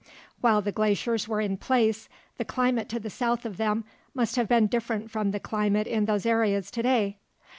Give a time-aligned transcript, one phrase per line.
[0.39, 2.09] While the glaciers were in place,
[2.39, 3.83] the climate to the south of them
[4.15, 7.17] must have been different from the climate in those areas today.